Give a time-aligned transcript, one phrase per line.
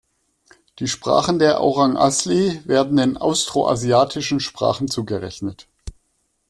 [0.79, 5.67] Die Sprachen der Orang Asli werden den austroasiatischen Sprachen zugerechnet.